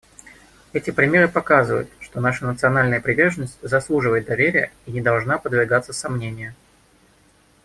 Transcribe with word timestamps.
Эти 0.73 0.89
примеры 0.89 1.27
показывают, 1.27 1.87
что 1.99 2.21
наша 2.21 2.47
национальная 2.47 2.99
приверженность 2.99 3.59
заслуживает 3.61 4.25
доверия 4.25 4.71
и 4.87 4.91
не 4.93 4.99
должна 4.99 5.37
подвергаться 5.37 5.93
сомнению. 5.93 6.55